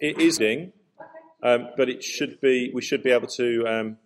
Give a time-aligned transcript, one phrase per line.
[0.00, 0.72] It it is ding,
[1.42, 2.70] um, but it should be.
[2.72, 3.66] We should be able to.
[3.66, 3.98] Um,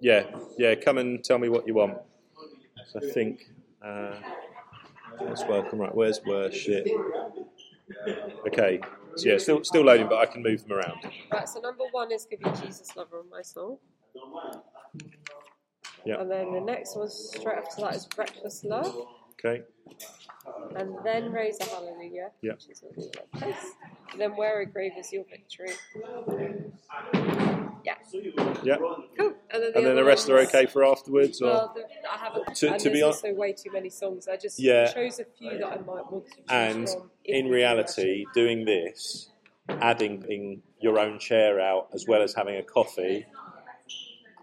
[0.00, 0.24] yeah,
[0.58, 0.74] yeah.
[0.74, 1.98] Come and tell me what you want.
[2.92, 3.50] So I think
[3.84, 4.14] uh,
[5.20, 5.78] that's welcome.
[5.78, 6.86] Right, where's worship?
[8.46, 8.80] Okay,
[9.16, 10.98] so yeah, still still loading, but I can move them around.
[11.32, 13.80] Right, so number one is Give You Jesus Lover on my soul.
[16.04, 16.20] Yeah.
[16.20, 19.06] And then the next one straight after that is Reckless Love.
[19.38, 19.62] Okay,
[20.76, 22.30] And then Raise a Hallelujah.
[22.42, 22.52] Yeah.
[22.52, 23.54] Which is a little place.
[24.18, 25.70] Then Where a Grave is Your Victory.
[27.84, 27.94] Yeah.
[28.62, 28.76] yeah.
[29.18, 29.34] Cool.
[29.50, 32.16] And then the, And then the rest are okay for afterwards, or Well, the, I
[32.16, 32.54] haven't.
[32.56, 34.26] To- and to be honest, also way too many songs.
[34.28, 34.86] I just Yeah.
[34.92, 37.10] chose a few that I might want to choose and from.
[37.24, 39.30] if in reality, doing this,
[39.68, 43.26] adding in your own chair out as well as having a coffee.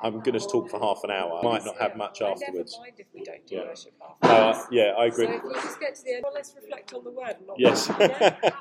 [0.03, 1.39] I'm going to talk for half an hour.
[1.39, 2.73] I Might not have much I afterwards.
[2.73, 3.63] Never mind if we don't do Yeah.
[3.65, 4.27] worship after.
[4.27, 5.25] No, I, yeah, I agree.
[5.27, 7.35] So if you just get to the end, well, let's reflect on the word.
[7.47, 7.89] Not Yes.
[7.99, 8.51] yeah.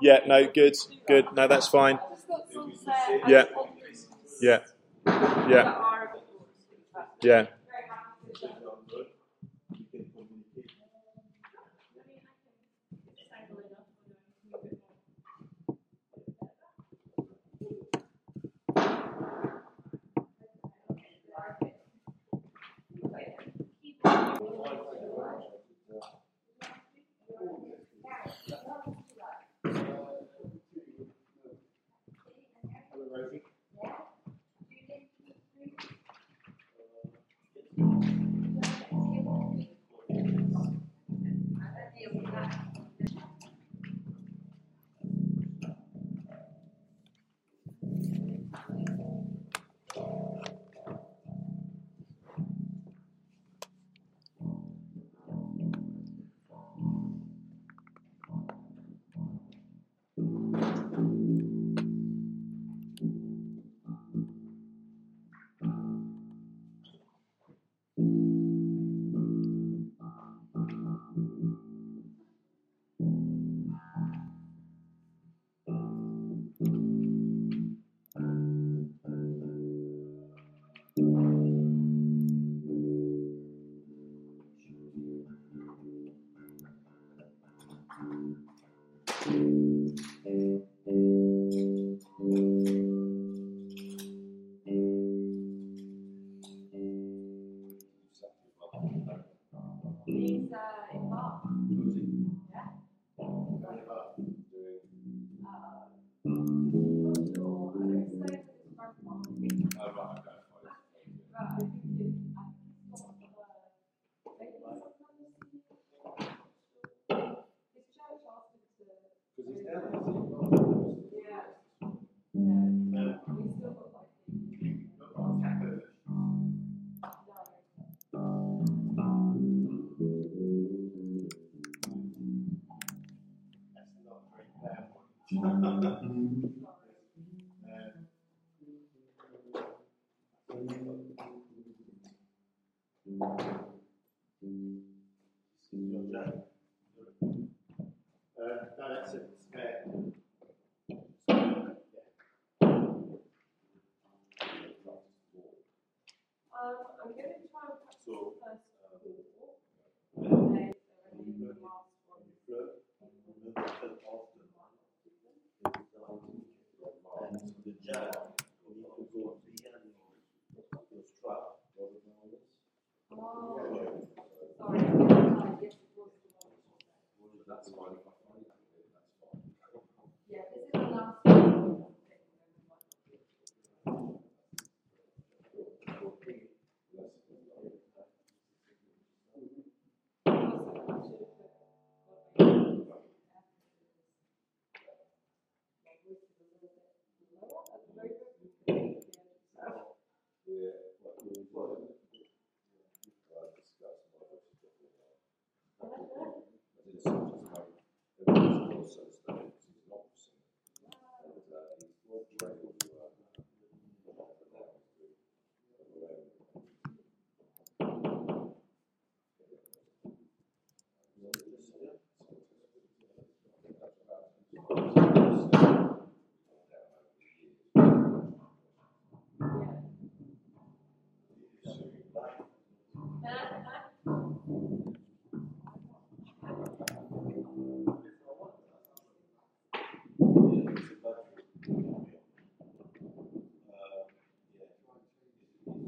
[0.00, 0.76] Yeah, no, good,
[1.08, 1.26] good.
[1.34, 1.98] No, that's fine.
[3.26, 3.44] Yeah,
[4.40, 4.60] yeah,
[5.48, 5.84] yeah,
[7.22, 7.46] yeah.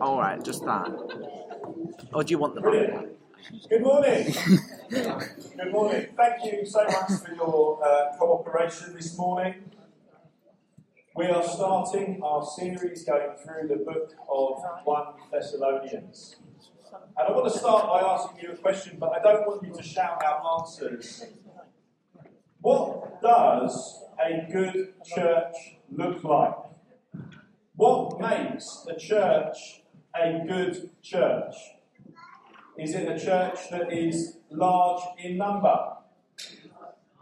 [0.00, 0.88] all right, just that.
[2.12, 3.16] Or do you want the Brilliant.
[3.68, 4.34] Good morning.
[4.90, 6.06] Good morning.
[6.16, 9.70] Thank you so much for your uh, cooperation this morning.
[11.14, 16.36] We are starting our series going through the book of 1 Thessalonians.
[17.16, 19.74] And I want to start by asking you a question, but I don't want you
[19.74, 21.24] to shout out answers.
[22.60, 25.54] What does a good church
[25.90, 26.54] look like?
[27.74, 29.82] What makes a church
[30.14, 31.54] a good church?
[32.78, 35.94] Is it a church that is large in number?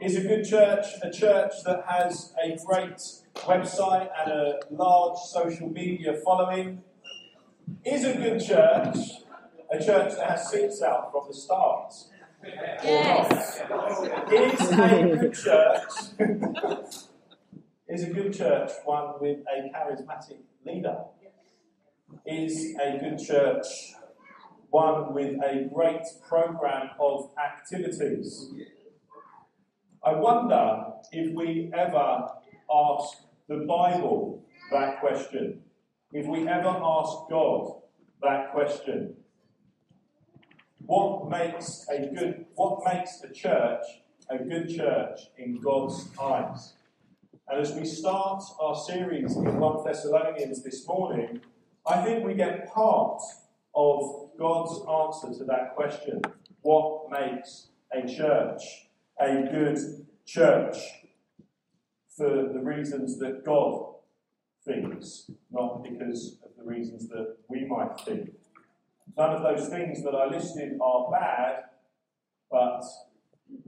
[0.01, 2.99] Is a good church a church that has a great
[3.37, 6.83] website and a large social media following?
[7.85, 8.97] Is a good church
[9.71, 11.95] a church that has seats out from the start?
[12.45, 13.61] Yes.
[14.31, 17.07] Is a good church
[17.89, 20.97] is a good church one with a charismatic leader?
[22.25, 23.67] Is a good church
[24.71, 28.51] one with a great program of activities?
[30.05, 32.29] I wonder if we ever
[32.71, 33.19] ask
[33.49, 35.63] the Bible that question,
[36.13, 37.83] if we ever ask God
[38.23, 39.15] that question.
[40.79, 43.83] What makes a good what makes a church
[44.31, 46.75] a good church in God's eyes?
[47.49, 51.41] And as we start our series in 1 Thessalonians this morning,
[51.89, 53.23] I think we get part
[53.75, 56.21] of God's answer to that question.
[56.63, 58.63] What makes a church
[59.21, 59.79] a good
[60.27, 60.77] church?
[62.17, 63.95] For the reasons that God
[64.65, 68.33] thinks, not because of the reasons that we might think.
[69.17, 71.65] None of those things that I listed are bad,
[72.51, 72.83] but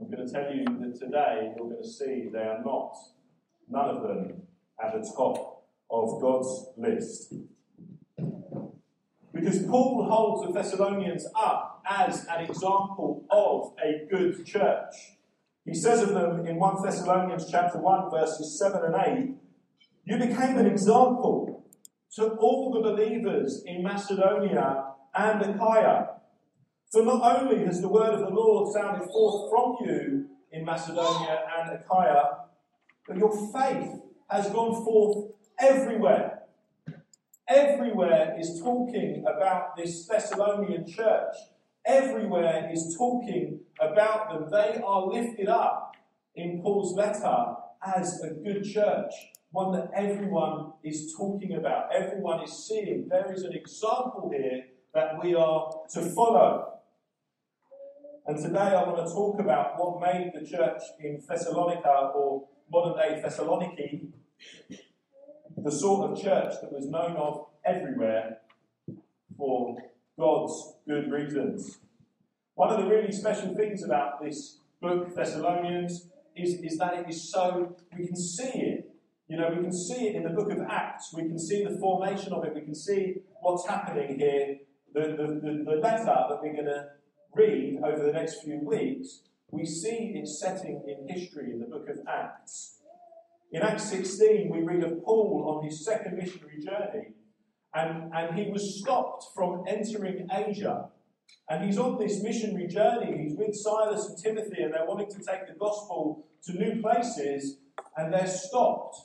[0.01, 2.97] I'm going to tell you that today you're going to see they are not
[3.69, 4.41] none of them
[4.83, 7.33] at the top of God's list.
[9.39, 14.93] Because Paul holds the Thessalonians up as an example of a good church.
[15.65, 19.35] He says of them in 1 Thessalonians chapter 1 verses 7 and 8,
[20.05, 21.65] you became an example
[22.15, 24.85] to all the believers in Macedonia
[25.15, 26.07] and Achaia.
[26.91, 31.45] For not only has the word of the Lord sounded forth from you in Macedonia
[31.57, 32.23] and Achaia,
[33.07, 36.38] but your faith has gone forth everywhere.
[37.49, 41.33] Everywhere is talking about this Thessalonian church.
[41.83, 44.49] Everywhere is talking about them.
[44.51, 45.95] They are lifted up
[46.35, 49.11] in Paul's letter as a good church,
[49.49, 53.07] one that everyone is talking about, everyone is seeing.
[53.09, 56.73] There is an example here that we are to follow.
[58.27, 62.95] And today I want to talk about what made the church in Thessalonica or modern
[62.95, 64.11] day Thessaloniki
[65.63, 68.39] the sort of church that was known of everywhere
[69.37, 69.77] for
[70.17, 71.79] God's good reasons.
[72.55, 77.31] One of the really special things about this book, Thessalonians, is, is that it is
[77.31, 78.91] so, we can see it.
[79.27, 81.13] You know, we can see it in the book of Acts.
[81.13, 82.53] We can see the formation of it.
[82.53, 84.57] We can see what's happening here.
[84.93, 86.87] The, the, the, the letter that we're going to
[87.35, 91.87] read over the next few weeks, we see its setting in history in the book
[91.89, 92.78] of Acts.
[93.51, 97.13] In Acts 16, we read of Paul on his second missionary journey,
[97.73, 100.89] and, and he was stopped from entering Asia.
[101.49, 103.23] And he's on this missionary journey.
[103.23, 107.57] He's with Silas and Timothy, and they're wanting to take the gospel to new places,
[107.97, 108.97] and they're stopped.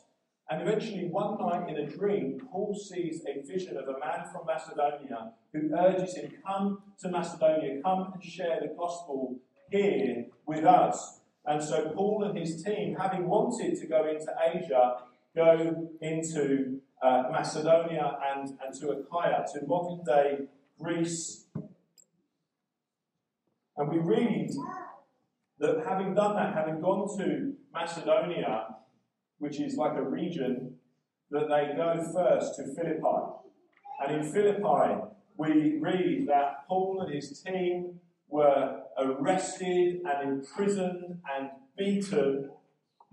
[0.50, 4.44] And eventually, one night in a dream, Paul sees a vision of a man from
[4.46, 9.36] Macedonia who urges him, Come to Macedonia, come and share the gospel
[9.70, 11.20] here with us.
[11.46, 14.96] And so Paul and his team, having wanted to go into Asia,
[15.36, 20.46] go into uh, Macedonia and, and to Achaia, to modern day
[20.80, 21.46] Greece.
[23.76, 24.50] And we read
[25.58, 28.76] that having done that, having gone to Macedonia,
[29.38, 30.76] which is like a region,
[31.30, 33.32] that they go first to Philippi.
[34.00, 35.02] And in Philippi,
[35.36, 38.00] we read that Paul and his team
[38.34, 42.50] were arrested and imprisoned and beaten.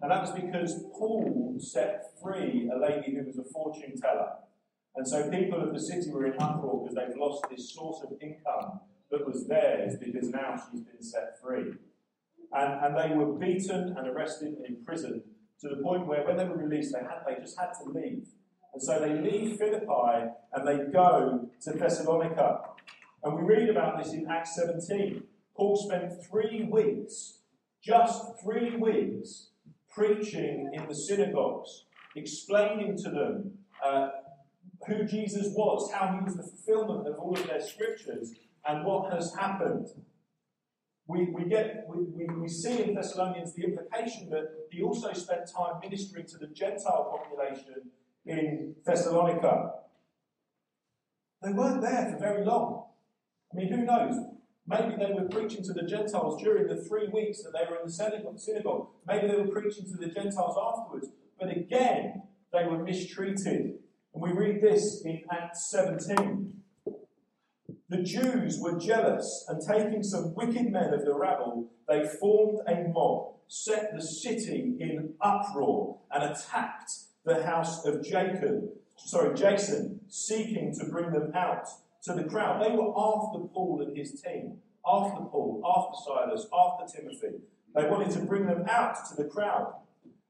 [0.02, 4.32] And that was because Paul set free a lady who was a fortune teller.
[4.96, 8.18] And so people of the city were in uproar because they've lost this source of
[8.20, 8.80] income
[9.12, 11.74] that was theirs because now she's been set free.
[12.52, 15.22] And, and they were beaten and arrested and imprisoned
[15.60, 18.26] to the point where when they were released, they, had, they just had to leave.
[18.74, 22.62] And so they leave Philippi and they go to Thessalonica.
[23.24, 25.24] And we read about this in Acts 17.
[25.56, 27.40] Paul spent three weeks,
[27.84, 29.50] just three weeks,
[29.94, 31.86] preaching in the synagogues,
[32.16, 33.52] explaining to them
[33.86, 34.10] uh,
[34.88, 38.34] who Jesus was, how he was the fulfillment of all of their scriptures,
[38.68, 39.88] and what has happened.
[41.08, 45.42] We, we, get, we, we, we see in Thessalonians the implication that he also spent
[45.52, 47.92] time ministering to the Gentile population
[48.26, 49.74] in Thessalonica.
[51.42, 52.81] They weren't there for very long.
[53.52, 54.16] I mean, who knows?
[54.68, 57.88] Maybe they were preaching to the Gentiles during the three weeks that they were in
[57.88, 58.88] the synagogue.
[59.08, 61.08] Maybe they were preaching to the Gentiles afterwards.
[61.40, 63.80] But again, they were mistreated.
[64.14, 66.54] And we read this in Acts 17.
[67.90, 72.88] The Jews were jealous, and taking some wicked men of the rabble, they formed a
[72.88, 76.92] mob, set the city in uproar, and attacked
[77.26, 81.68] the house of Jacob, sorry, Jason, seeking to bring them out
[82.04, 82.62] to the crowd.
[82.62, 87.44] They were after Paul and his team, after Paul, after Silas, after Timothy.
[87.76, 89.74] They wanted to bring them out to the crowd.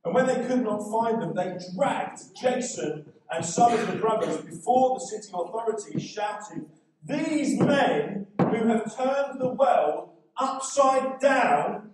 [0.03, 4.37] And when they could not find them, they dragged Jason and some of the brothers
[4.37, 6.67] before the city authorities, shouting,
[7.03, 11.91] These men who have turned the world upside down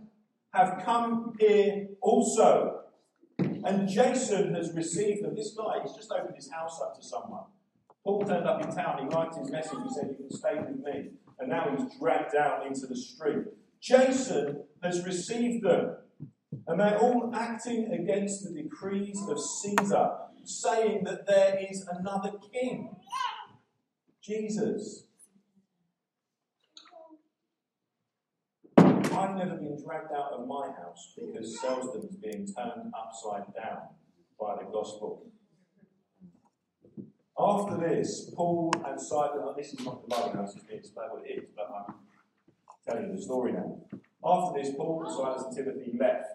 [0.54, 2.82] have come here also.
[3.38, 5.36] And Jason has received them.
[5.36, 7.44] This guy, he's just opened his house up to someone.
[8.08, 10.80] Paul turned up in town, he liked his message, he said, You can stay with
[10.82, 11.10] me.
[11.40, 13.48] And now he's dragged out into the street.
[13.82, 15.98] Jason has received them.
[16.68, 20.12] And they're all acting against the decrees of Caesar,
[20.46, 22.96] saying that there is another king
[24.22, 25.04] Jesus.
[28.78, 33.90] I've never been dragged out of my house because Selsdon is being turned upside down
[34.40, 35.26] by the gospel.
[37.40, 41.24] After this, Paul and Silas, oh, this is not the Bible it's being explained what
[41.24, 41.94] it is, but I'm
[42.86, 43.78] telling you the story now.
[44.26, 46.26] After this, Paul, and Silas, and Timothy left.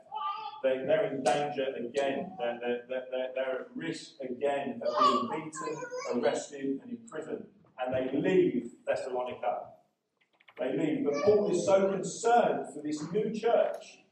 [0.63, 2.31] They, they're in danger again.
[2.39, 5.83] They're, they're, they're, they're at risk again of being beaten,
[6.15, 7.47] arrested, and imprisoned.
[7.81, 9.59] And they leave Thessalonica.
[10.61, 11.05] They leave.
[11.05, 14.05] But Paul is so concerned for this new church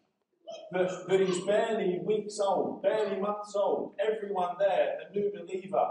[0.73, 3.94] that, that he's barely weeks old, barely months old.
[4.00, 5.87] Everyone there, a new believer.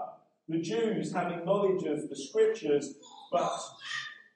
[0.50, 2.96] The Jews having knowledge of the scriptures,
[3.32, 3.52] but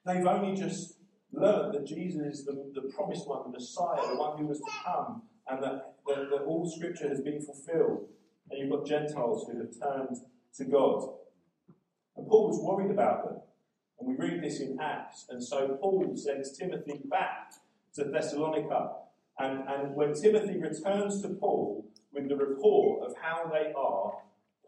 [0.05, 0.98] they've only just
[1.32, 4.72] learned that Jesus is the, the promised one, the Messiah, the one who was to
[4.86, 8.08] come, and that, that, that all scripture has been fulfilled.
[8.51, 10.17] And you've got Gentiles who have turned
[10.58, 11.03] to God.
[12.15, 13.41] And Paul was worried about them.
[14.00, 15.25] And we read this in Acts.
[15.29, 17.53] And so Paul sends Timothy back
[17.96, 18.91] to Thessalonica.
[19.39, 24.13] And, and when Timothy returns to Paul with the report of how they are,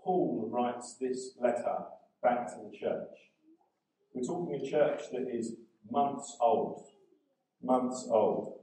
[0.05, 1.77] Paul writes this letter
[2.21, 3.09] back to the church.
[4.13, 5.55] We're talking a church that is
[5.91, 6.85] months old.
[7.63, 8.59] Months old.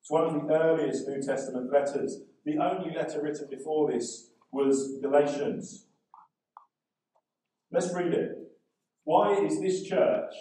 [0.00, 2.22] It's one of the earliest New Testament letters.
[2.44, 5.86] The only letter written before this was Galatians.
[7.70, 8.32] Let's read it.
[9.04, 10.34] Why is this church,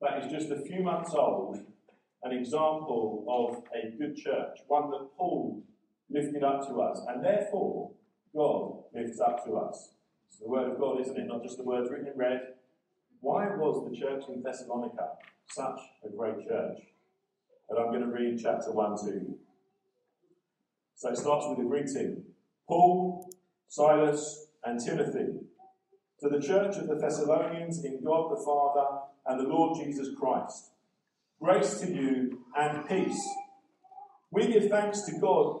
[0.00, 1.58] that is just a few months old,
[2.22, 5.62] an example of a good church, one that Paul
[6.08, 7.90] lifted up to us, and therefore
[8.36, 9.94] God lifts up to us.
[10.28, 11.26] It's the word of God, isn't it?
[11.26, 12.40] Not just the words written in red.
[13.20, 15.08] Why was the church in Thessalonica
[15.48, 16.78] such a great church?
[17.70, 19.38] And I'm going to read chapter 1 to you.
[20.94, 22.24] So it starts with a greeting
[22.68, 23.30] Paul,
[23.68, 25.40] Silas, and Timothy.
[26.20, 30.70] To the church of the Thessalonians in God the Father and the Lord Jesus Christ.
[31.40, 33.20] Grace to you and peace.
[34.30, 35.60] We give thanks to God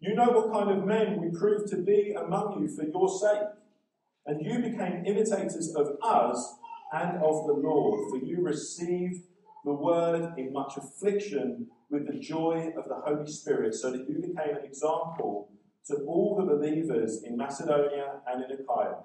[0.00, 3.48] You know what kind of men we proved to be among you for your sake,
[4.24, 6.54] and you became imitators of us
[6.92, 9.24] and of the Lord, for you received
[9.62, 14.14] the word in much affliction with the joy of the Holy Spirit, so that you
[14.14, 15.50] became an example
[15.86, 19.00] to all the believers in Macedonia and in Achaia.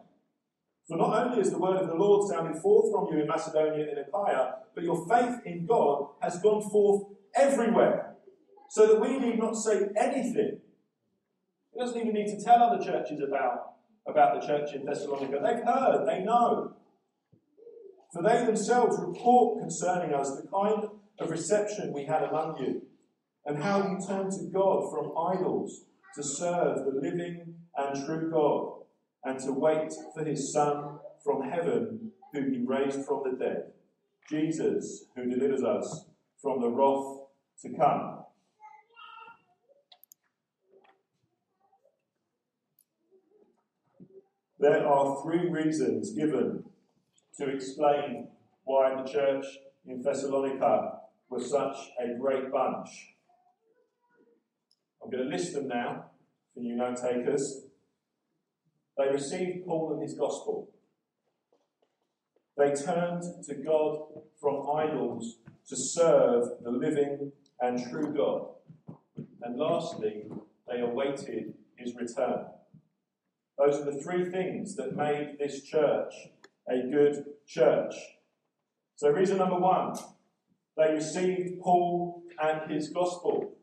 [0.87, 3.89] For not only is the word of the Lord sounding forth from you in Macedonia
[3.89, 7.03] and in Achaia, but your faith in God has gone forth
[7.35, 8.15] everywhere,
[8.69, 10.61] so that we need not say anything.
[11.75, 13.73] He doesn't even need to tell other churches about,
[14.07, 15.39] about the church in Thessalonica.
[15.43, 16.73] They've heard, they know.
[18.13, 20.87] For they themselves report concerning us the kind
[21.19, 22.83] of reception we had among you,
[23.45, 25.81] and how you turned to God from idols
[26.15, 28.85] to serve the living and true God,
[29.25, 33.71] and to wait for his Son from heaven, whom he raised from the dead,
[34.29, 36.05] Jesus, who delivers us
[36.41, 37.27] from the wrath
[37.63, 38.24] to come.
[44.57, 46.63] There are three reasons given
[47.37, 48.29] to explain
[48.63, 49.45] why the church
[49.85, 52.87] in Thessalonica was such a great bunch.
[55.03, 56.05] I'm going to list them now
[56.53, 57.65] for you note takers.
[58.97, 60.69] They received Paul and his gospel.
[62.57, 63.99] They turned to God
[64.39, 68.87] from idols to serve the living and true God.
[69.41, 70.23] And lastly,
[70.67, 72.45] they awaited his return.
[73.57, 76.13] Those are the three things that made this church
[76.67, 77.93] a good church.
[78.95, 79.95] So, reason number one
[80.77, 83.53] they received Paul and his gospel.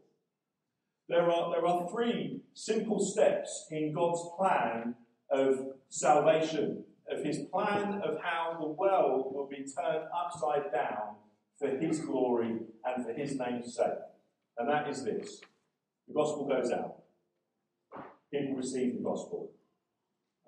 [1.09, 4.95] There are, there are three simple steps in God's plan
[5.31, 5.59] of
[5.91, 11.17] salvation, of his plan of how the world will be turned upside down
[11.59, 13.89] for his glory and for his name's sake.
[14.57, 15.41] And that is this
[16.09, 16.97] the gospel goes out,
[18.33, 19.51] people receive the gospel.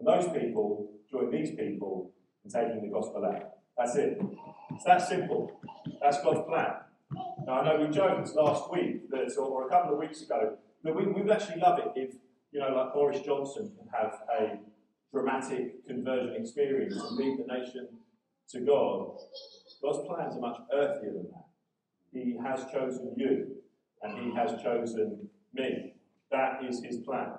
[0.04, 2.12] And those people join these people
[2.44, 3.50] in taking the gospel out.
[3.76, 4.20] That's it.
[4.72, 5.60] It's that simple.
[6.02, 6.72] That's God's plan.
[7.46, 10.94] Now, I know we joked last week, that, or a couple of weeks ago, that
[10.94, 12.14] we, we would actually love it if,
[12.52, 14.58] you know, like Boris Johnson can have a
[15.12, 17.88] dramatic conversion experience and lead the nation
[18.50, 19.16] to God.
[19.82, 21.46] God's plans are much earthier than that.
[22.12, 23.56] He has chosen you,
[24.02, 25.94] and He has chosen me.
[26.30, 27.32] That is His plan.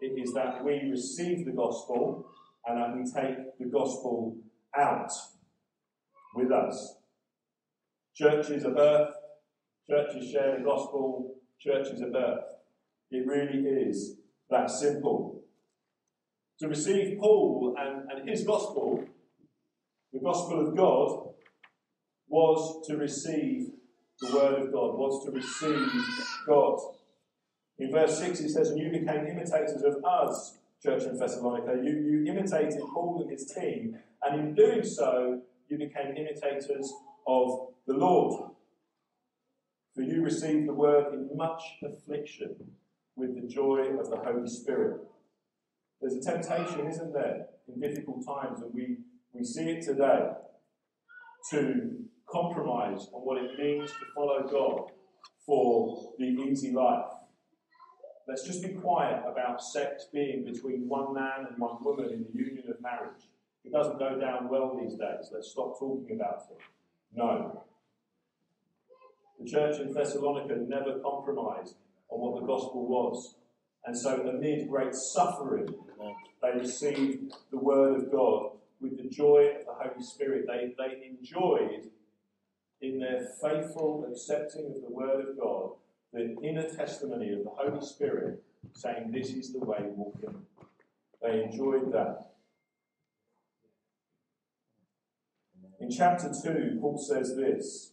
[0.00, 2.26] It is that we receive the gospel
[2.66, 4.36] and that we take the gospel
[4.76, 5.10] out
[6.34, 6.96] with us.
[8.14, 9.12] Churches are birthed,
[9.88, 12.42] churches share the gospel, churches are birthed.
[13.10, 14.16] It really is
[14.50, 15.42] that simple.
[16.60, 19.04] To receive Paul and, and his gospel,
[20.12, 21.30] the gospel of God,
[22.28, 23.70] was to receive
[24.20, 25.88] the word of God, was to receive
[26.46, 26.78] God.
[27.78, 31.80] In verse 6 it says, And you became imitators of us, church in Thessalonica.
[31.82, 36.92] You, you imitated Paul and his team, and in doing so, you became imitators
[37.26, 38.50] of the Lord.
[39.94, 42.56] For you received the word in much affliction
[43.16, 45.00] with the joy of the Holy Spirit.
[46.00, 48.98] There's a temptation, isn't there, in difficult times, and we,
[49.32, 50.30] we see it today,
[51.50, 51.92] to
[52.28, 54.90] compromise on what it means to follow God
[55.46, 57.06] for the easy life.
[58.26, 62.38] Let's just be quiet about sex being between one man and one woman in the
[62.38, 63.28] union of marriage.
[63.64, 65.30] It doesn't go down well these days.
[65.32, 66.58] Let's stop talking about it.
[67.14, 67.64] No.
[69.38, 71.76] The church in Thessalonica never compromised
[72.08, 73.36] on what the gospel was.
[73.86, 75.74] And so, amid great suffering,
[76.40, 80.46] they received the word of God with the joy of the Holy Spirit.
[80.46, 81.90] They, they enjoyed,
[82.80, 85.72] in their faithful accepting of the word of God,
[86.14, 90.42] the inner testimony of the Holy Spirit saying, This is the way walking.
[91.20, 92.30] They enjoyed that.
[95.80, 97.90] In chapter 2, Paul says this.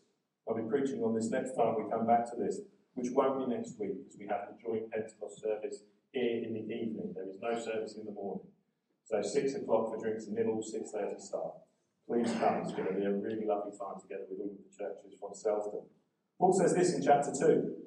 [0.48, 2.60] I'll be preaching on this next time we come back to this,
[2.94, 6.62] which won't be next week because we have the joint Pentecost service here in the
[6.62, 7.14] evening.
[7.16, 8.46] There is no service in the morning.
[9.06, 11.54] So 6 o'clock for drinks and nibbles, 6.30 start.
[12.08, 12.62] Please come.
[12.62, 15.86] It's going to be a really lovely time together with all the churches from Selsdon.
[16.40, 17.81] Paul says this in chapter 2.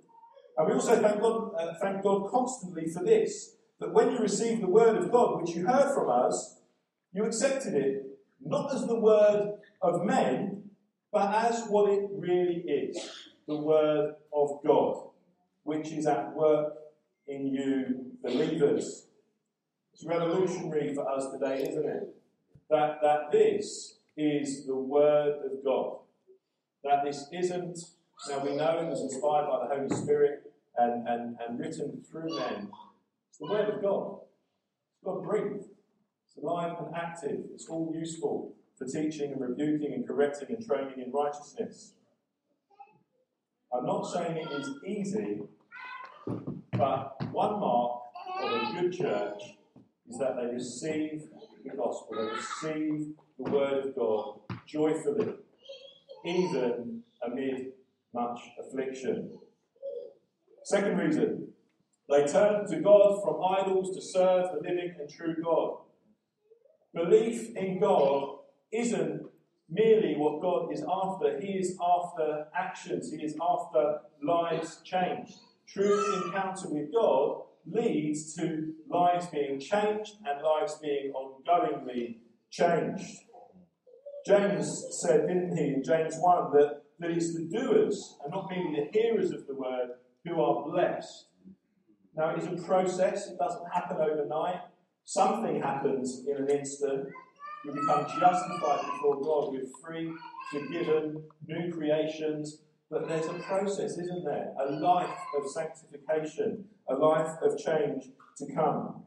[0.56, 4.62] And we also thank God, uh, thank God constantly for this, that when you received
[4.62, 6.60] the word of God, which you heard from us,
[7.12, 8.06] you accepted it
[8.44, 10.70] not as the word of men,
[11.12, 12.96] but as what it really is
[13.46, 15.08] the word of God,
[15.62, 16.74] which is at work
[17.26, 19.06] in you believers.
[19.92, 22.16] It's revolutionary for us today, isn't it?
[22.68, 25.98] That, that this is the Word of God.
[26.82, 27.78] That this isn't,
[28.28, 30.43] now we know it was inspired by the Holy Spirit
[30.78, 32.68] and, and, and written through men.
[33.28, 34.18] It's the Word of God.
[34.92, 35.64] It's God breathed.
[36.26, 37.40] It's alive and active.
[37.54, 41.92] It's all useful for teaching and rebuking and correcting and training in righteousness.
[43.72, 45.40] I'm not saying it is easy,
[46.72, 48.02] but one mark
[48.40, 49.42] of a good church
[50.08, 51.22] is that they receive
[51.64, 55.34] the gospel, they receive the word of God joyfully,
[56.24, 57.72] even amid
[58.12, 59.30] much affliction.
[60.64, 61.48] Second reason,
[62.08, 65.78] they turn to God from idols to serve the living and true God.
[66.94, 68.38] Belief in God
[68.72, 69.26] isn't
[69.68, 75.34] merely what God is after, He is after actions, He is after lives changed.
[75.68, 82.16] True encounter with God leads to lives being changed and lives being ongoingly
[82.50, 83.18] changed.
[84.26, 88.80] James said, didn't he, in James 1, that, that it's the doers and not merely
[88.80, 89.90] the hearers of the word
[90.24, 91.26] who are blessed.
[92.16, 94.60] Now, it is a process, it doesn't happen overnight.
[95.04, 97.08] Something happens in an instant.
[97.64, 99.54] You become justified before God.
[99.54, 100.12] You're free,
[100.50, 102.60] forgiven, new creations.
[102.90, 104.52] But there's a process, isn't there?
[104.60, 108.04] A life of sanctification, a life of change
[108.38, 109.02] to come.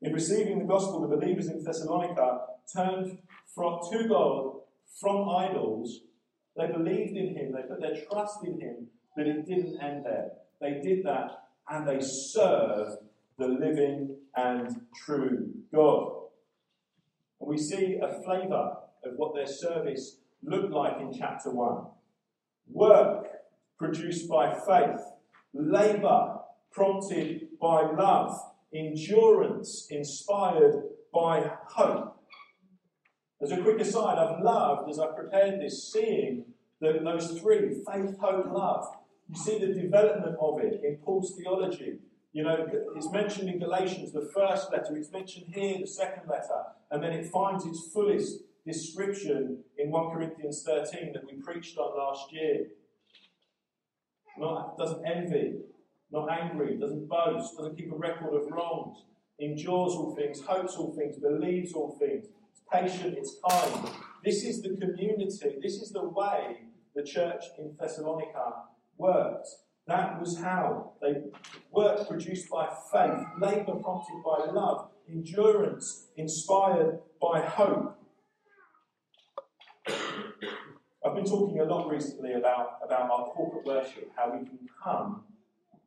[0.00, 2.40] In receiving the gospel, the believers in Thessalonica
[2.74, 3.18] turned
[3.54, 4.60] from, to God
[5.00, 6.00] from idols.
[6.56, 10.30] They believed in Him, they put their trust in Him, but it didn't end there.
[10.60, 12.98] They did that and they served
[13.36, 16.12] the living and true God.
[17.40, 21.86] And we see a flavour of what their service looked like in chapter 1.
[22.70, 23.26] Work
[23.76, 25.00] produced by faith,
[25.52, 26.38] labour
[26.70, 28.38] prompted by love,
[28.72, 32.22] endurance inspired by hope.
[33.42, 36.44] As a quick aside, I've loved as I prepared this seeing
[36.80, 38.86] the, those three faith, hope, love.
[39.28, 41.98] You see the development of it in Paul's theology.
[42.32, 46.62] You know, it's mentioned in Galatians, the first letter, it's mentioned here, the second letter,
[46.90, 51.96] and then it finds its fullest description in 1 Corinthians 13 that we preached on
[51.96, 52.66] last year.
[54.38, 55.56] Not, doesn't envy,
[56.10, 58.98] not angry, doesn't boast, doesn't keep a record of wrongs,
[59.38, 63.88] endures all things, hopes all things, believes all things, it's patient, it's kind.
[64.24, 66.58] This is the community, this is the way
[66.94, 69.48] the church in Thessalonica worked.
[69.86, 71.14] That was how they
[71.72, 77.94] worked produced by faith, labour prompted by love, endurance inspired by hope.
[81.04, 85.22] I've been talking a lot recently about, about our corporate worship, how we can come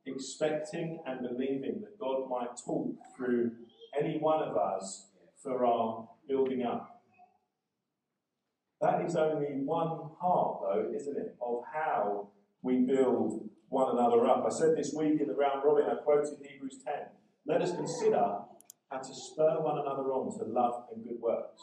[0.04, 3.52] expecting and believing that God might talk through
[3.98, 7.02] any one of us for our building up.
[8.80, 12.30] That is only one part, though, isn't it, of how
[12.62, 14.44] we build one another up.
[14.46, 16.94] I said this week in the round robin, I quoted Hebrews 10.
[17.46, 18.38] Let us consider
[18.90, 21.60] how to spur one another on to love and good works.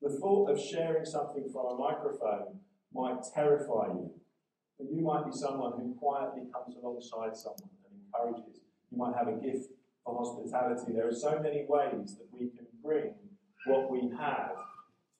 [0.00, 2.60] The thought of sharing something from a microphone
[2.92, 4.10] might terrify you,
[4.78, 8.60] but you might be someone who quietly comes alongside someone and encourages.
[8.90, 9.68] You might have a gift
[10.04, 10.92] for hospitality.
[10.94, 13.14] There are so many ways that we can bring
[13.66, 14.52] what we have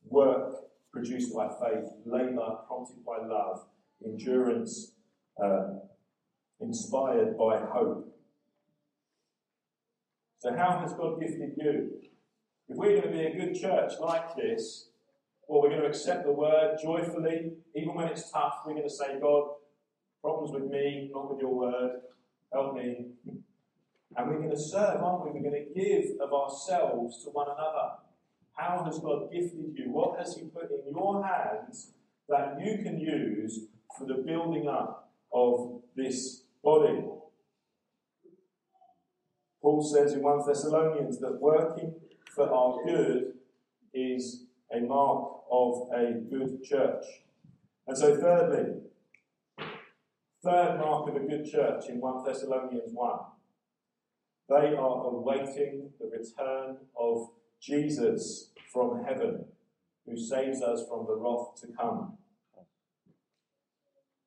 [0.08, 0.54] work
[0.92, 3.66] produced by faith, labour prompted by love,
[4.04, 4.92] endurance
[5.42, 5.74] uh,
[6.60, 8.14] inspired by hope.
[10.38, 11.90] So, how has God gifted you?
[12.68, 14.88] If we're going to be a good church like this,
[15.48, 18.60] well, we're going to accept the word joyfully, even when it's tough.
[18.64, 19.48] We're going to say, God,
[20.22, 22.00] problems with me, not with your word.
[22.52, 23.06] Help me.
[24.16, 25.40] And we're going to serve, aren't we?
[25.40, 27.96] We're going to give of ourselves to one another.
[28.54, 29.90] How has God gifted you?
[29.90, 31.92] What has He put in your hands
[32.28, 33.66] that you can use
[33.98, 37.04] for the building up of this body?
[39.62, 41.94] Paul says in 1 Thessalonians that working
[42.34, 43.34] for our good
[43.92, 47.04] is a mark of a good church.
[47.86, 48.80] And so, thirdly,
[50.42, 53.18] third mark of a good church in 1 Thessalonians 1
[54.48, 57.30] they are awaiting the return of
[57.60, 59.46] Jesus from heaven,
[60.06, 62.18] who saves us from the wrath to come.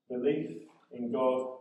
[0.09, 1.57] Belief in God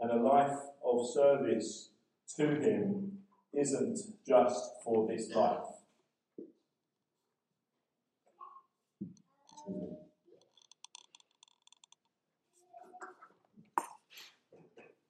[0.00, 1.90] and a life of service
[2.36, 3.18] to Him
[3.52, 5.60] isn't just for this life.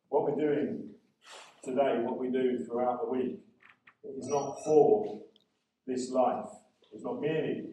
[0.08, 0.90] What we're doing
[1.64, 3.40] today, what we do throughout the week,
[4.04, 5.22] is not for
[5.86, 6.50] this life.
[6.92, 7.70] It's not merely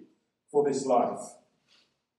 [0.50, 1.20] for this life.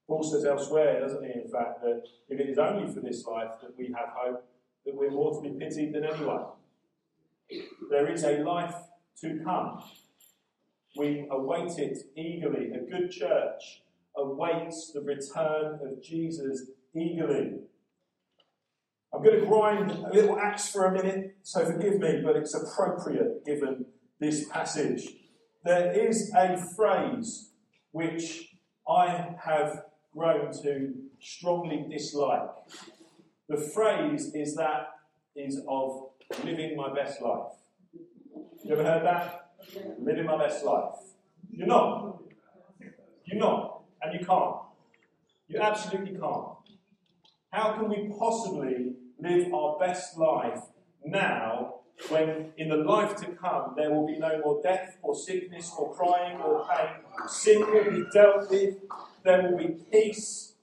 [0.07, 3.51] Paul says elsewhere, doesn't he, in fact, that if it is only for this life
[3.61, 4.45] that we have hope,
[4.85, 6.43] that we're more to be pitied than anyone.
[7.89, 8.75] There is a life
[9.21, 9.81] to come.
[10.97, 12.71] We await it eagerly.
[12.73, 13.83] A good church
[14.15, 17.61] awaits the return of Jesus eagerly.
[19.13, 22.55] I'm going to grind a little axe for a minute, so forgive me, but it's
[22.55, 23.85] appropriate given
[24.19, 25.07] this passage.
[25.63, 27.51] There is a phrase
[27.91, 28.55] which
[28.87, 29.83] I have
[30.15, 32.49] grown to strongly dislike.
[33.49, 34.89] The phrase is that
[35.35, 36.09] is of
[36.43, 37.53] living my best life.
[38.63, 39.51] You ever heard that?
[39.99, 40.95] Living my best life.
[41.49, 42.19] You're not.
[43.25, 43.81] You're not.
[44.01, 44.55] And you can't.
[45.47, 46.47] You absolutely can't.
[47.51, 50.61] How can we possibly live our best life
[51.05, 51.75] now
[52.09, 55.93] when in the life to come there will be no more death or sickness or
[55.93, 57.27] crying or pain?
[57.27, 58.75] Sin will be dealt with.
[59.23, 60.55] There will be peace.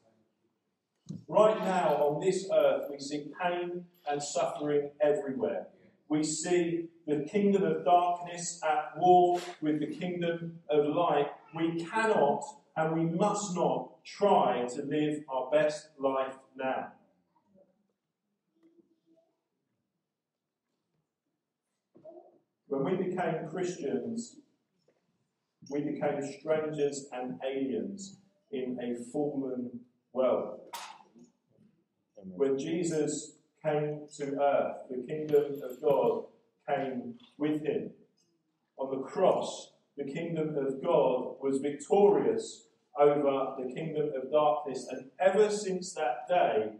[1.28, 5.68] Right now on this earth, we see pain and suffering everywhere.
[6.08, 11.28] We see the kingdom of darkness at war with the kingdom of light.
[11.54, 12.42] We cannot
[12.76, 16.92] and we must not try to live our best life now.
[22.70, 24.36] When we became Christians,
[25.70, 28.18] we became strangers and aliens
[28.52, 29.80] in a fallen
[30.12, 30.60] world.
[32.14, 33.32] When Jesus
[33.64, 36.26] came to earth, the kingdom of God
[36.68, 37.90] came with him.
[38.76, 45.10] On the cross, the kingdom of God was victorious over the kingdom of darkness, and
[45.18, 46.70] ever since that day,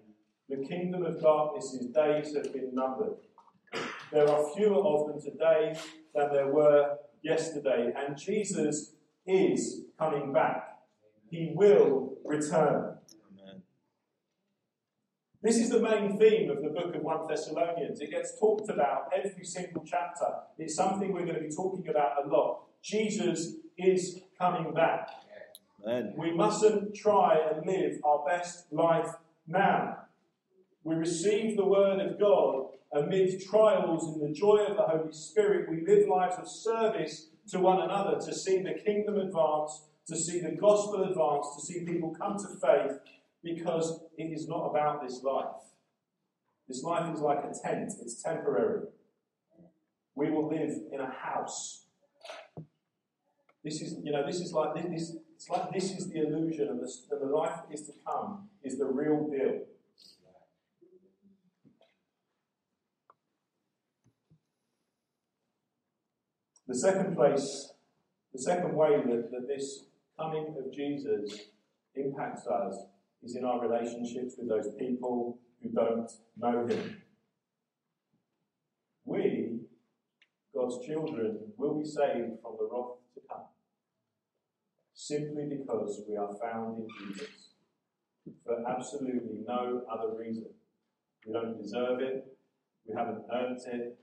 [0.48, 3.16] the kingdom of darkness's days have been numbered.
[4.12, 5.78] There are fewer of them today
[6.14, 8.92] than there were yesterday, and Jesus
[9.26, 10.78] is coming back.
[11.30, 12.96] He will return.
[15.42, 18.02] This is the main theme of the book of 1 Thessalonians.
[18.02, 20.26] It gets talked about every single chapter.
[20.58, 22.64] It's something we're going to be talking about a lot.
[22.82, 25.08] Jesus is coming back.
[25.82, 26.12] Amen.
[26.18, 29.14] We mustn't try and live our best life
[29.46, 29.99] now.
[30.82, 35.70] We receive the word of God amid trials in the joy of the Holy Spirit.
[35.70, 40.40] We live lives of service to one another to see the kingdom advance, to see
[40.40, 42.98] the gospel advance, to see people come to faith
[43.42, 45.46] because it is not about this life.
[46.68, 48.86] This life is like a tent, it's temporary.
[50.14, 51.84] We will live in a house.
[53.64, 55.16] This is, you know, this is like this.
[55.34, 58.48] It's like this is the illusion, and the, and the life that is to come
[58.62, 59.60] is the real deal.
[66.70, 67.72] The second place,
[68.33, 71.48] the second way that, that this coming of Jesus
[71.96, 72.85] impacts us
[73.24, 77.02] is in our relationships with those people who don't know Him.
[79.04, 79.62] We,
[80.54, 83.46] God's children, will be saved from the wrath to come
[84.94, 87.48] simply because we are found in Jesus
[88.46, 90.46] for absolutely no other reason.
[91.26, 92.33] We don't deserve it,
[92.87, 93.98] we haven't earned it.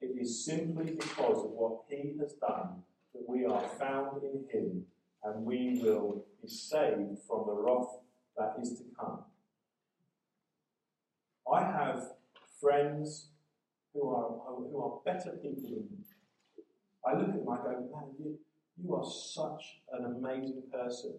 [0.00, 2.82] It is simply because of what He has done
[3.14, 4.84] that we are found in Him
[5.24, 7.98] and we will be saved from the wrath
[8.36, 9.24] that is to come.
[11.52, 12.02] I have
[12.60, 13.28] friends
[13.92, 16.04] who are, who are better people than me.
[17.06, 18.38] I look at them, I go, man, you,
[18.82, 21.14] you are such an amazing person.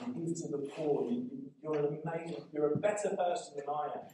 [0.00, 1.10] You give to the poor.
[1.10, 1.28] You,
[1.62, 4.06] you're an amazing, you're a better person than I am.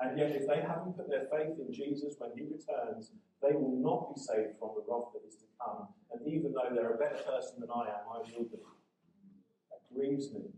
[0.00, 3.76] And yet, if they haven't put their faith in Jesus when he returns, they will
[3.82, 5.88] not be saved from the wrath that is to come.
[6.12, 8.62] And even though they're a better person than I am, I will be.
[9.70, 10.54] That grieves me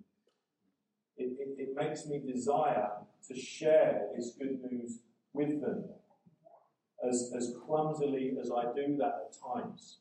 [1.21, 2.91] it, it, it makes me desire
[3.29, 5.01] to share this good news
[5.33, 5.85] with them
[7.07, 9.99] as, as clumsily as I do that at times.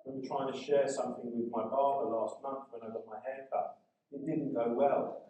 [0.00, 3.20] I remember trying to share something with my barber last month when I got my
[3.24, 3.78] hair cut.
[4.12, 5.26] It didn't go well.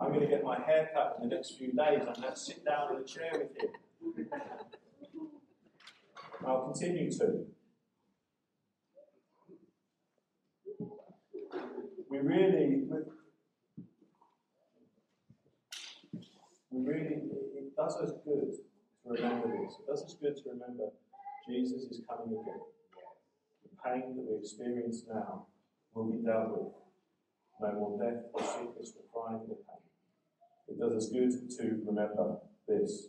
[0.00, 2.02] I'm going to get my hair cut in the next few days.
[2.06, 4.28] I'm going to sit down in a chair with him.
[6.46, 7.46] I'll continue to.
[12.08, 12.84] We really,
[16.70, 17.16] we really,
[17.56, 19.74] it does us good to remember this.
[19.80, 20.84] It does us good to remember
[21.48, 22.60] Jesus is coming again.
[23.62, 25.46] The pain that we experience now
[25.94, 26.85] will be dealt with.
[27.60, 29.86] No more death or sickness or crying or pain.
[30.68, 32.38] It does us good to remember
[32.68, 33.08] this.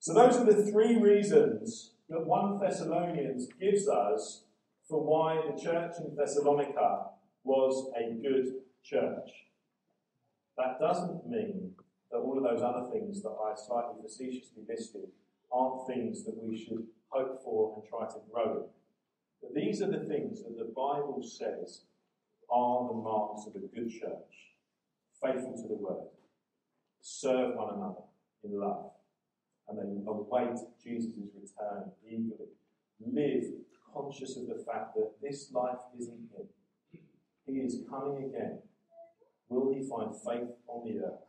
[0.00, 4.44] So those are the three reasons that 1 Thessalonians gives us
[4.88, 7.06] for why the church in Thessalonica
[7.42, 8.46] was a good
[8.84, 9.30] church.
[10.56, 11.72] That doesn't mean
[12.10, 15.08] that all of those other things that I slightly facetiously listed
[15.52, 18.64] aren't things that we should hope for and try to grow in.
[19.42, 21.82] But these are the things that the Bible says
[22.50, 24.36] are the marks of a good church
[25.22, 26.08] faithful to the word,
[27.00, 28.04] serve one another
[28.44, 28.90] in love,
[29.68, 32.50] and then await Jesus' return eagerly.
[33.00, 33.44] Live
[33.92, 36.46] conscious of the fact that this life isn't him.
[37.46, 38.58] He is coming again.
[39.48, 41.20] Will he find faith on the earth?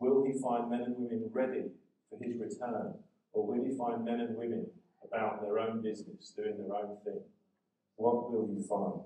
[0.00, 1.70] Will he find men and women ready
[2.08, 2.94] for his return?
[3.32, 4.66] Or will he find men and women
[5.04, 7.20] about their own business, doing their own thing?
[7.96, 9.02] What will he find?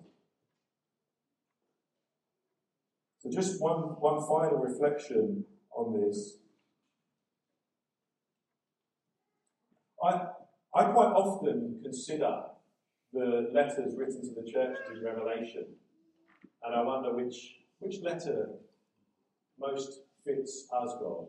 [3.24, 6.36] So, just one, one final reflection on this.
[10.02, 10.26] I,
[10.74, 12.42] I quite often consider
[13.14, 15.64] the letters written to the churches in Revelation,
[16.62, 18.50] and I wonder which, which letter
[19.58, 21.28] most fits us, God.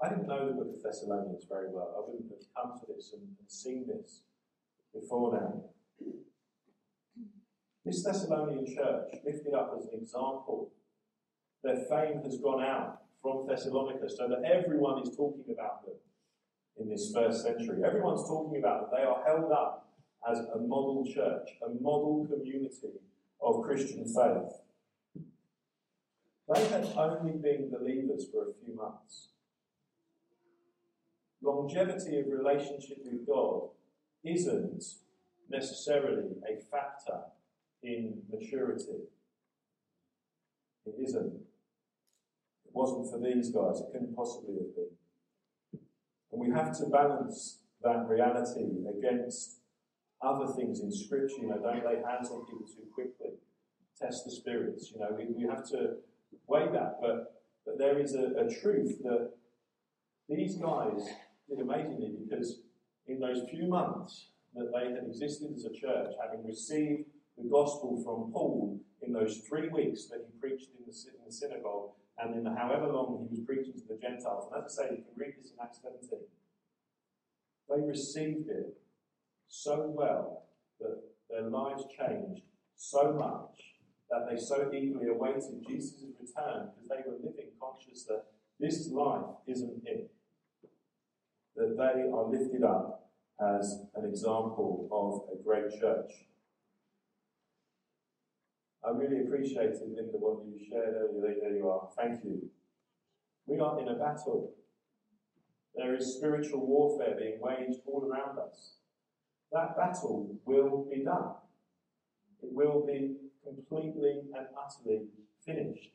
[0.00, 1.94] I didn't know the book of Thessalonians very well.
[1.96, 4.22] I wouldn't have come to this and, and seen this
[4.94, 5.64] before now.
[7.84, 10.70] This Thessalonian church, lifted up as an example,
[11.62, 15.94] their fame has gone out from Thessalonica so that everyone is talking about them
[16.80, 17.82] in this first century.
[17.84, 19.00] Everyone's talking about them.
[19.00, 19.88] They are held up
[20.30, 23.00] as a model church, a model community
[23.40, 24.60] of Christian faith.
[26.54, 29.28] They had only been believers for a few months.
[31.42, 33.68] Longevity of relationship with God
[34.24, 34.84] isn't
[35.50, 37.20] necessarily a factor
[37.82, 39.04] in maturity.
[40.86, 41.47] It isn't.
[42.68, 44.92] It wasn't for these guys, it couldn't possibly have been.
[46.30, 49.60] And we have to balance that reality against
[50.20, 51.36] other things in Scripture.
[51.40, 53.38] You know, don't lay hands on people too quickly.
[53.98, 54.92] Test the spirits.
[54.92, 55.96] You know, we, we have to
[56.46, 56.98] weigh that.
[57.00, 59.30] But, but there is a, a truth that
[60.28, 61.08] these guys
[61.48, 62.60] did amazingly because
[63.06, 67.04] in those few months that they had existed as a church, having received
[67.38, 71.32] the gospel from Paul in those three weeks that he preached in the, in the
[71.32, 74.50] synagogue and in however long he was preaching to the Gentiles.
[74.52, 76.18] And as I say, you can read this in Acts 17.
[77.68, 78.78] They received it
[79.48, 80.44] so well
[80.80, 82.42] that their lives changed
[82.76, 83.68] so much
[84.10, 88.24] that they so eagerly awaited Jesus' return because they were living conscious that
[88.58, 90.10] this life isn't it.
[91.56, 96.10] That they are lifted up as an example of a great church.
[98.88, 101.34] I really appreciated, Linda, what you shared earlier.
[101.42, 101.88] There you are.
[101.94, 102.48] Thank you.
[103.46, 104.54] We are in a battle.
[105.74, 108.76] There is spiritual warfare being waged all around us.
[109.52, 111.32] That battle will be done.
[112.42, 115.02] It will be completely and utterly
[115.44, 115.90] finished.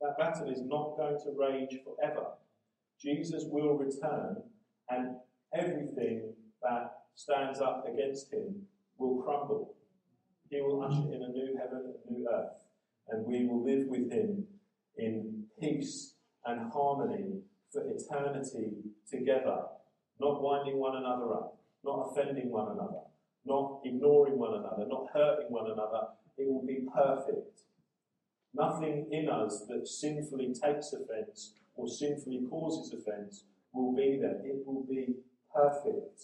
[0.00, 2.28] That battle is not going to rage forever.
[2.98, 4.36] Jesus will return,
[4.88, 5.16] and
[5.52, 8.62] everything that stands up against him
[8.96, 9.74] will crumble.
[10.50, 12.64] He will usher in a new heaven and new earth,
[13.08, 14.46] and we will live with him
[14.96, 16.14] in peace
[16.46, 18.72] and harmony for eternity
[19.10, 19.62] together,
[20.20, 23.02] not winding one another up, not offending one another,
[23.44, 26.08] not ignoring one another, not hurting one another.
[26.38, 27.60] It will be perfect.
[28.54, 34.40] Nothing in us that sinfully takes offense or sinfully causes offense will be there.
[34.44, 35.16] It will be
[35.54, 36.22] perfect.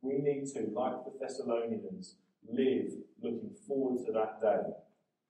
[0.00, 2.16] We need to, like the Thessalonians,
[2.50, 4.72] live looking forward to that day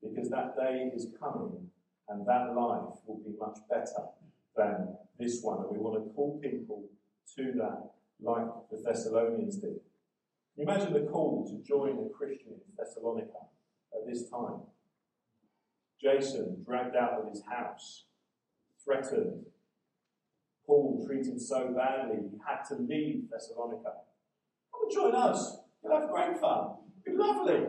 [0.03, 1.71] because that day is coming
[2.09, 4.07] and that life will be much better
[4.57, 5.59] than this one.
[5.59, 6.85] And we want to call people
[7.37, 9.81] to that like the Thessalonians did.
[10.57, 13.49] Imagine the call to join a Christian in Thessalonica
[13.95, 14.61] at this time?
[16.01, 18.05] Jason dragged out of his house,
[18.85, 19.47] threatened.
[20.67, 23.93] Paul treated so badly he had to leave Thessalonica.
[24.73, 25.59] Come and join us.
[25.83, 26.71] You'll have great fun.
[27.07, 27.67] Lovely.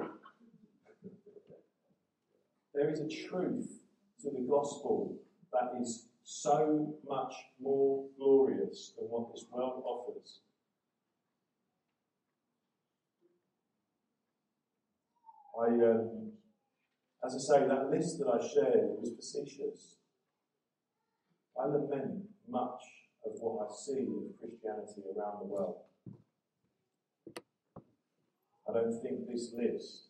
[2.73, 3.81] There is a truth
[4.21, 5.15] to the gospel
[5.51, 10.39] that is so much more glorious than what this world offers.
[15.59, 16.31] I, um,
[17.25, 19.97] as I say, that list that I shared was facetious.
[21.59, 22.81] I lament much
[23.25, 25.77] of what I see of Christianity around the world.
[28.73, 30.09] I don't think this list,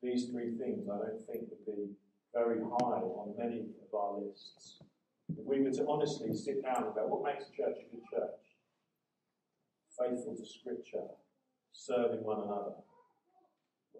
[0.00, 1.90] these three things, I don't think would be
[2.32, 4.78] very high on many of our lists.
[5.36, 8.04] If we were to honestly sit down and go, what makes a church a good
[8.06, 8.42] church?
[9.98, 11.18] Faithful to Scripture,
[11.72, 12.78] serving one another,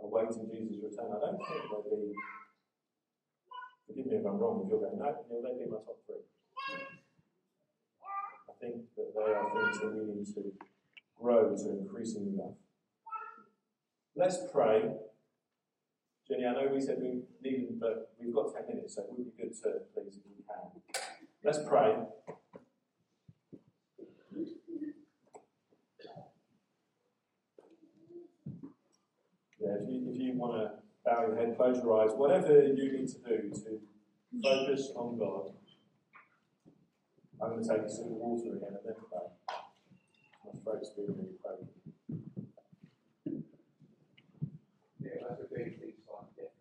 [0.02, 2.12] awaiting Jesus' return, I don't think they'd be.
[3.88, 4.62] Forgive me if I'm wrong.
[4.62, 6.22] If you're going, no, Neil, they'd be my top three.
[8.46, 10.52] I think that they are things that we need to
[11.18, 12.54] grow to increasingly love.
[14.16, 14.82] Let's pray.
[16.28, 19.36] Jenny, I know we said we needed, but we've got 10 minutes, so it would
[19.36, 21.02] be good to, please, if we can.
[21.42, 21.96] Let's pray.
[29.60, 30.70] Yeah, if you, if you want to
[31.04, 33.80] bow your head, close your eyes, whatever you need to do to
[34.42, 35.50] focus on God.
[37.42, 39.26] I'm going to take a sip of water again and then pray.
[40.44, 41.68] My throat's been really crazy.
[45.00, 46.56] Yeah, as we're doing things like death.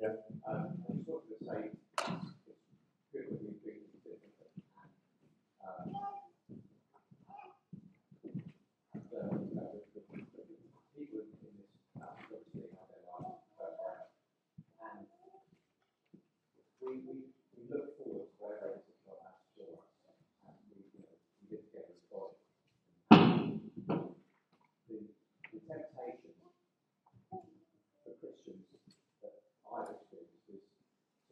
[0.00, 0.14] Yeah.
[0.46, 2.28] Um, I just wanted to say, it's
[3.12, 4.50] good when you do things differently.
[5.64, 5.88] Um,
[8.92, 10.44] and, uh, you know, the, the, the
[10.92, 14.12] people in this house obviously have their lives turned around.
[14.84, 15.08] And
[16.84, 19.88] we, we, we look forward to whatever it is that God has for us.
[20.44, 22.36] And we, you know, we get together as body.
[24.84, 25.00] The,
[25.48, 26.36] the temptation
[28.04, 28.68] for Christians
[29.24, 29.32] that
[29.64, 30.60] I've experienced is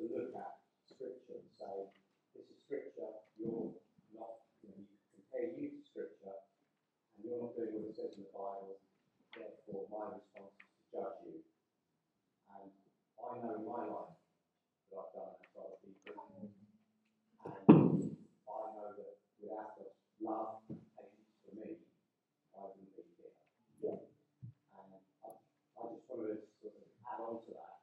[0.00, 1.76] to look at Scripture and say,
[2.32, 3.76] this is Scripture, you're
[4.16, 8.16] not, you know, you compare you to Scripture, and you're not doing what it says
[8.16, 8.80] in the Bible,
[9.36, 11.36] therefore my response is to judge you.
[12.56, 12.72] And
[13.20, 14.16] I know in my life
[14.90, 16.48] that I've done that to other people, and
[17.52, 19.86] I know that without the
[20.24, 21.78] love, patience for me,
[22.56, 23.34] I wouldn't be here.
[23.82, 23.98] Yeah.
[24.76, 27.76] And I, I just wanted to sort of add on to that,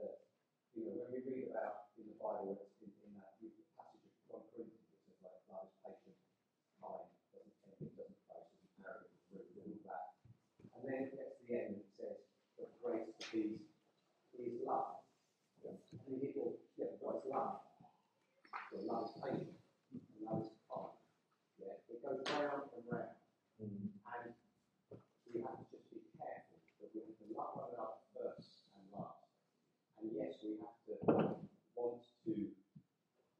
[0.00, 0.14] that,
[0.74, 4.02] you know, when we read about in the Bible, it's in, in that the passage
[4.32, 6.18] of 1 Corinthians, it says like, love is patient,
[6.82, 10.06] kind, doesn't envy, doesn't boast, doesn't arrogant, rude, and all that.
[10.74, 12.18] And then it gets to the end and it says,
[12.58, 13.62] but the grace of these
[14.36, 14.98] is love.
[15.62, 15.78] Yeah.
[16.04, 17.62] Think, well, yeah, what is love?
[18.74, 19.54] Well, love is patient,
[19.94, 20.94] and love is kind.
[21.62, 23.16] Yeah, it goes round and round.
[23.62, 23.94] Mm.
[23.94, 24.34] And
[25.32, 28.84] we have to just be careful that we have to love one another first and
[28.92, 29.30] last.
[30.02, 30.92] And yes, we have to
[31.78, 32.34] want to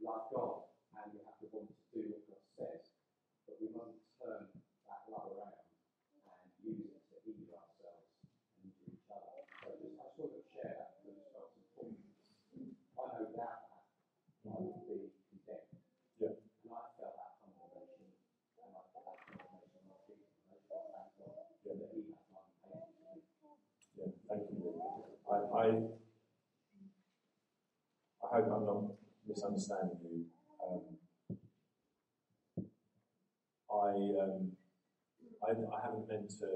[0.00, 2.82] love God and we have to want to do what God says,
[3.44, 4.48] but we mustn't turn
[4.88, 5.60] that love around
[6.24, 8.08] and use it to injure ourselves
[8.56, 9.44] and injure each other.
[9.60, 12.00] So just, I just wanted to share that because I felt it's important.
[12.96, 13.84] I know without that,
[14.48, 15.68] I would be condemned.
[16.16, 16.32] Yeah.
[16.36, 18.08] And I felt that condemnation,
[18.62, 20.32] and I felt that condemnation of Jesus.
[20.42, 21.76] And I just want to thank God Yeah.
[21.76, 23.26] that He has my patience.
[23.96, 25.15] Yeah, thank you.
[25.30, 25.66] I, I,
[28.22, 28.82] I hope I'm not
[29.26, 30.24] misunderstanding you.
[30.62, 30.82] Um,
[33.70, 33.90] I,
[34.22, 34.52] um,
[35.42, 36.46] I, I haven't meant to.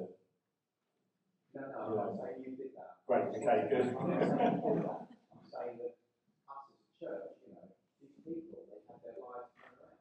[1.52, 3.02] No, no, I'm not saying you did that.
[3.10, 3.90] Great, okay, good.
[3.98, 5.98] I'm saying that.
[6.46, 7.66] Us as a church, you know,
[7.98, 9.98] these people, they have their lives turned around.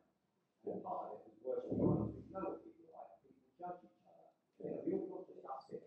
[0.69, 2.13] And part of it is worship God.
[2.13, 3.17] We know what people like.
[3.25, 4.29] People judge each other.
[4.61, 5.81] You know, just us here,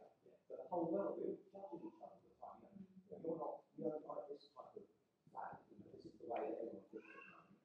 [0.50, 2.82] but the whole world, we're judging each other all the time.
[3.06, 4.82] You know, you're not, you don't like this type of
[5.30, 5.62] flag.
[5.70, 7.61] You know, this is the way that everyone thinks at the moment.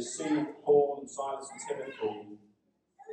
[0.00, 2.38] received Paul and Silas and Timothy,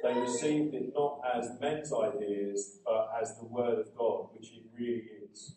[0.02, 4.64] they received it not as men's ideas, but as the Word of God, which it
[4.74, 5.56] really is.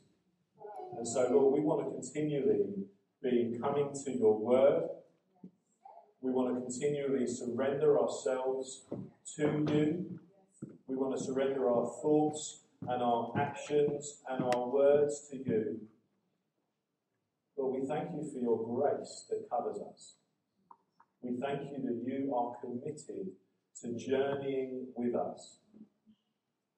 [0.96, 2.86] And so, Lord, we want to continually
[3.22, 4.88] be coming to your Word.
[6.20, 8.86] We want to continually surrender ourselves
[9.36, 10.18] to you.
[10.88, 15.80] We want to surrender our thoughts and our actions and our words to you.
[17.56, 20.14] Lord, we thank you for your grace that covers us.
[21.22, 23.32] We thank you that you are committed
[23.82, 25.58] to journeying with us.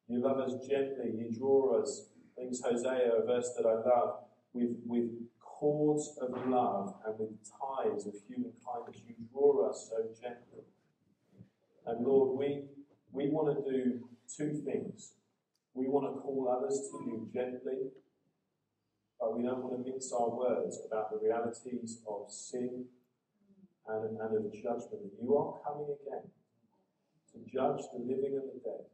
[0.09, 1.12] You love us gently.
[1.16, 2.09] You draw us.
[2.36, 7.18] I think it's Hosea, a verse that I love, with, with cords of love and
[7.18, 9.03] with ties of human kindness.
[9.07, 10.64] You draw us so gently.
[11.86, 12.64] And Lord, we,
[13.12, 15.12] we want to do two things.
[15.74, 17.90] We want to call others to you gently,
[19.20, 22.86] but we don't want to mince our words about the realities of sin
[23.89, 25.12] and, and of judgment.
[25.20, 26.30] You are coming again
[27.33, 28.85] to judge the living and the dead.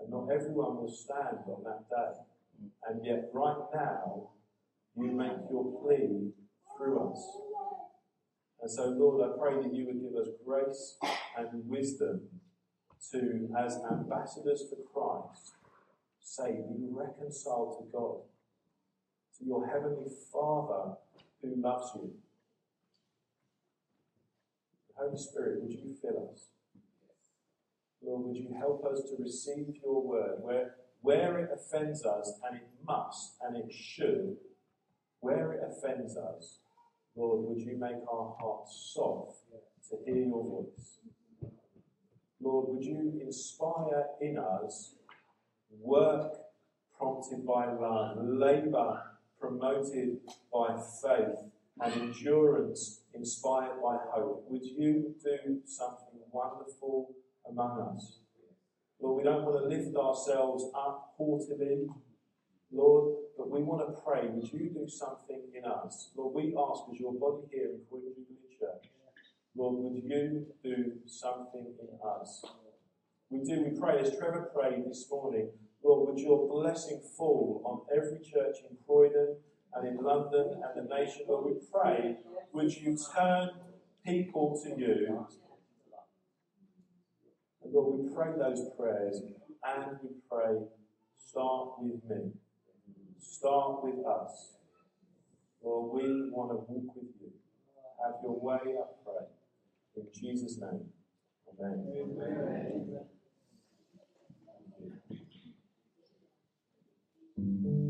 [0.00, 2.20] And not everyone will stand on that day.
[2.88, 4.30] And yet, right now,
[4.96, 6.32] you make your plea
[6.76, 7.22] through us.
[8.62, 10.98] And so, Lord, I pray that you would give us grace
[11.36, 12.22] and wisdom
[13.12, 15.52] to, as ambassadors for Christ,
[16.22, 18.20] say, be reconciled to God,
[19.38, 20.96] to your heavenly Father
[21.42, 22.12] who loves you.
[24.96, 26.46] Holy Spirit, would you fill us?
[28.02, 32.56] Lord, would you help us to receive your word where, where it offends us, and
[32.56, 34.36] it must and it should,
[35.20, 36.58] where it offends us,
[37.14, 39.38] Lord, would you make our hearts soft
[39.90, 40.98] to hear your voice?
[42.40, 44.94] Lord, would you inspire in us
[45.80, 46.32] work
[46.96, 49.02] prompted by love, labour
[49.40, 50.18] promoted
[50.52, 51.38] by faith,
[51.80, 54.44] and endurance inspired by hope?
[54.48, 57.14] Would you do something wonderful
[57.48, 58.20] among us?
[59.00, 61.86] Lord, we don't want to lift ourselves up haughtily,
[62.72, 64.26] Lord, but we want to pray.
[64.28, 66.10] Would you do something in us?
[66.16, 68.24] Lord, we ask as your body here in Jubilee
[68.58, 68.90] Church,
[69.54, 72.44] Lord, would you do something in us?
[73.30, 75.50] We do, we pray, as Trevor prayed this morning,
[75.82, 79.36] Lord, would your blessing fall on every church in Croydon
[79.76, 81.22] and in London and the nation?
[81.28, 82.16] Lord, we pray,
[82.52, 83.50] would you turn
[84.04, 85.26] people to you?
[87.62, 89.22] And Lord, we pray those prayers
[89.64, 90.56] and we pray,
[91.16, 92.32] start with me.
[93.20, 94.52] Start with us.
[95.62, 97.32] Lord, we want to walk with you.
[98.04, 99.26] Have your way, I pray.
[99.96, 100.90] In Jesus' name.
[101.60, 101.86] Amen.
[107.38, 107.85] Amen.